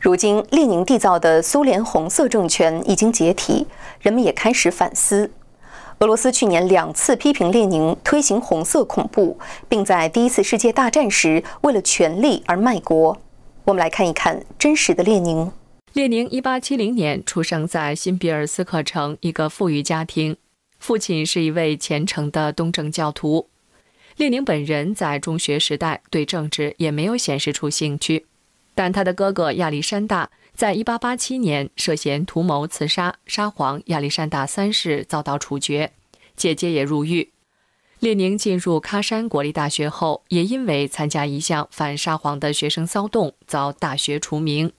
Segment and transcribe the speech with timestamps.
[0.00, 3.66] 如今，列宁缔造的苏联红色政权已经解体，
[4.00, 5.32] 人们也开始反思。
[5.98, 9.36] 俄罗斯去年两次批评列宁推行红色恐怖，
[9.68, 13.18] 并在第一次世界大战时为了权力而卖国。
[13.64, 15.50] 我们来看一看真实的列宁。
[15.94, 20.36] 列宁一八七零年出生在新比尔斯克城一个富裕家庭，
[20.78, 23.48] 父亲是一位虔诚的东正教徒。
[24.16, 28.26] 列宁本人在中学时代对政治也没有显示出兴趣。
[28.78, 35.90] 但他的哥哥亚历山大在1887年涉嫌图谋刺杀沙皇亚历山大三世，遭到处决，
[36.36, 37.32] 姐姐也入狱。
[37.98, 44.68] 列宁进入喀山国立大学后，也因为参加一项反沙皇的学生骚动，遭大学除名。《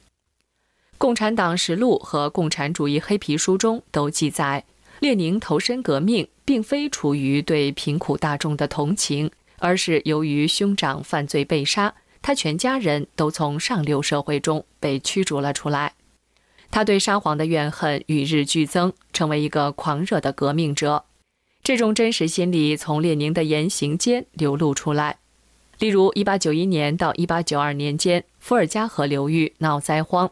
[0.97, 4.63] 共产党实录》和《共产主义黑皮书》中都记载，
[5.01, 11.93] 列宁投身革命，并非出于对贫苦大众的同情，而是由于兄长犯罪被杀。
[12.21, 15.93] 他全家人都从上流社会中被驱逐了出来，
[16.69, 21.05] 他对沙皇的怨恨与日俱增，成为一个狂热的革命者。
[21.63, 25.17] 这种真实心理从列宁的言行间流露出来。
[25.77, 30.29] 例如，1891年到1892年间，伏尔加河流域闹灾荒，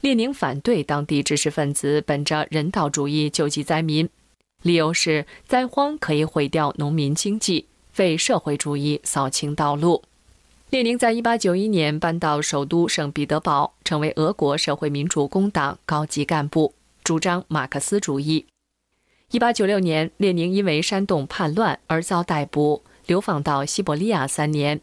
[0.00, 4.08] 列宁反对当地知识分子本着人道主义救济灾民，
[4.62, 10.02] 理由是灾荒可以毁掉农民经济，为社会主义扫清道路。
[10.72, 16.72] 列宁在一八九一年搬到首都圣彼得堡，成为俄国社会民主工党高级干部，
[17.04, 18.46] 主张马克思主义。
[19.32, 24.80] 一八九六年，列宁因为煽动叛乱而遭逮捕，流放到西伯利亚三年。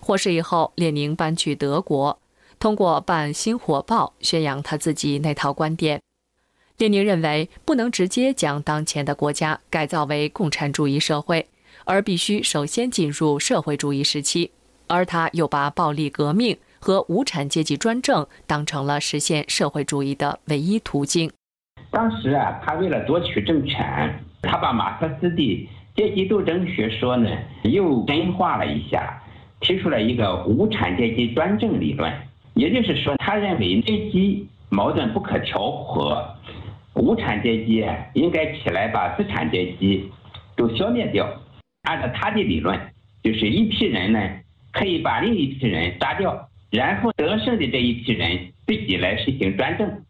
[0.00, 2.18] 获释以后，列宁搬去德国，
[2.58, 6.02] 通过办《新火报》宣扬他自己那套观点。
[6.76, 11.46] 列宁认为，不能直接将当前的国家改造为共产主义社会，
[11.84, 14.50] 而必须首先进入社会主义时期。
[14.90, 21.30] 而他又把暴力革命和无产阶级专政当成了实现社会主义的唯一途径。
[21.92, 27.30] 当时啊，他为了夺取政权，他把马克思的阶级斗争学说呢
[27.62, 29.22] 又深化了一下，
[29.60, 32.12] 提出了一个无产阶级专政理论。
[32.54, 36.34] 也就是说，他认为阶级矛盾不可调和，
[36.94, 40.10] 无产阶级应该起来把资产阶级
[40.56, 41.28] 都消灭掉。
[41.82, 42.78] 按照他的理论，
[43.22, 44.18] 就是一批人呢。
[44.72, 50.04] 可以把另一批人杀掉，然后得胜的这一批人自己来实行专政。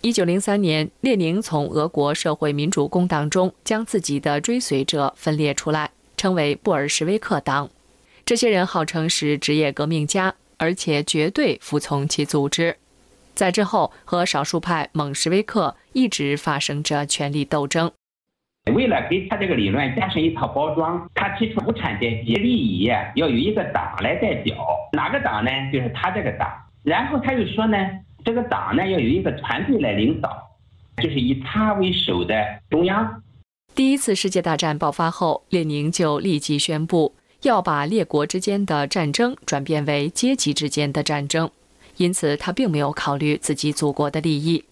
[0.00, 7.68] 一九零三年，列宁从俄国社会民主工党中将自己的追随者分裂出来，称为布尔什维克党。
[8.24, 12.76] 这些人号称是职业革命家，而且绝对服从其组织。
[13.34, 17.90] 在之后，和少数派蒙什维克一直发生着权力斗争。
[18.70, 22.84] 为了给他这个理论加上一套包装，他提出无产阶级利益
[23.14, 24.56] 要有一个党来代表，
[24.92, 25.50] 哪个党呢？
[25.72, 26.48] 就是他这个党。
[26.82, 27.76] 然后他又说呢，
[28.24, 30.30] 这个党呢要有一个团队来领导，
[31.02, 32.34] 就是以他为首的
[32.70, 33.22] 中央。
[33.74, 41.50] 第一次世界大战爆发后，列宁就立即宣布要把列国之间的战争转变为阶级之间的战争，
[41.96, 44.64] 因此他并没有考虑自己祖国的利益。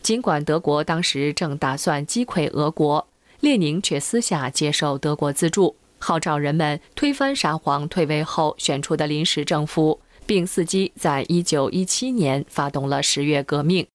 [0.00, 3.08] 尽管德国当时正打算击溃俄国。
[3.46, 13.86] 列宁却私下接受德国资助，号召人们推翻沙皇退位后选出的临时政府，并伺机在1917年发动了十月革命。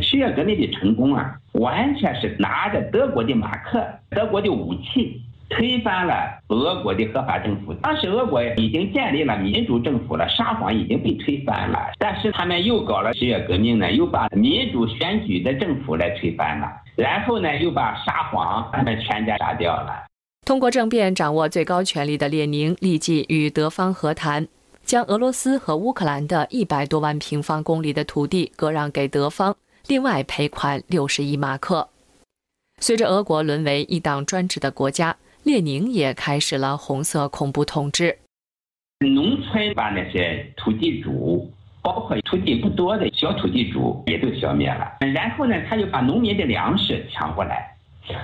[0.00, 7.74] 十月革命的成功啊，完全是拿着德国的马克、德国的武器，推翻了俄国的合法政府。
[7.82, 16.68] 当时俄国已经建立了民主政府了，沙皇已经被推翻了，但是他们又搞了十月革命呢，又把民主选举的政府来推翻了。
[16.98, 20.04] 然后呢，又把沙皇他们全家杀掉了。
[20.44, 24.48] 通过政变掌握最高权力的列宁，立即与德方和谈，
[24.82, 29.56] 将俄罗斯和乌克兰的一百多万平方公里的土地割让给德方，
[29.86, 31.88] 另外赔款六十亿马克。
[32.80, 38.18] 随着俄国沦为一党专制的国家，列宁也开始了红色恐怖统治。
[38.98, 41.48] 农村把那些土地主。
[41.82, 47.74] 包括土地不多的小土地主也都消灭了，然后呢，他又把农民的粮食抢过来，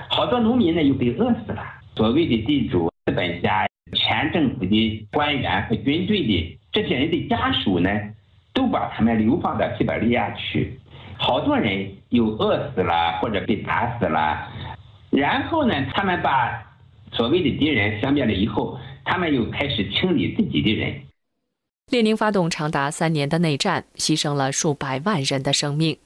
[0.09, 1.63] 好多农民呢又被饿死了。
[1.95, 7.89] 所谓的地主、资本家、前政府的官员和军队的这些人的家属呢，
[8.53, 10.77] 都把他们流放到西伯利亚去，
[11.17, 14.47] 好多人又饿死了或者被打死了。
[15.09, 16.61] 然后呢，他们把
[17.13, 20.93] 所谓的敌人消灭了以后，他们又开始清理自己的人。
[21.91, 25.97] 列宁发动长达三年的内战，牺牲了数百万人的生命。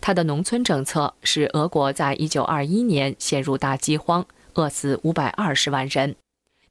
[0.00, 6.16] 他的农村政策使俄国在一九二一年陷入大饥荒，饿死五百二十万人。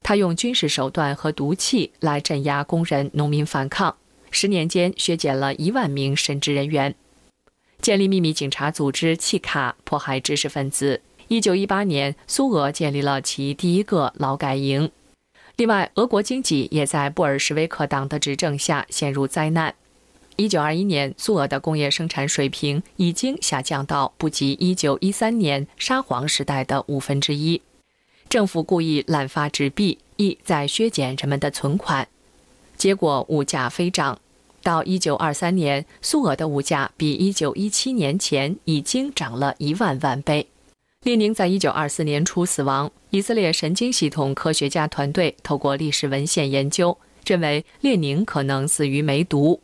[0.02, 3.96] 他用军事手段和毒气来镇压工人、农民反抗，
[4.32, 6.94] 十年间削减了一万名神职人员，
[7.80, 11.02] 建立秘密警察组织契卡，迫害知识分子。
[11.28, 14.90] 一九一八年，苏俄建立了其第一个劳改营。
[15.56, 19.74] 另外，俄国经济也在布尔什维克党的执政下陷入灾难。
[20.36, 27.62] 一九二一年，苏俄的工业生产水平已经下降到不及一九一三年沙皇时代的五分之一。
[28.28, 32.06] 政府故意滥发纸币，意在削减人们的存款，
[32.76, 34.18] 结果物价飞涨。
[34.62, 40.48] 到一九二三年，苏俄的物价比一九一七年前已经涨了一万万倍。
[41.06, 42.90] 列宁在一九二四年初死亡。
[43.10, 49.62] 以色列神经系统科学家团队透过历史文献研究，认为列宁可能死于梅毒。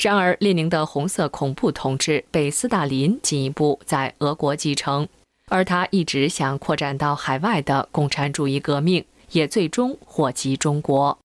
[0.00, 5.06] 然而，列宁的红色恐怖统治被斯大林进一步在俄国继承，
[5.46, 11.16] 而他一直想扩展到海外的共产主义革命，也最终祸及中国。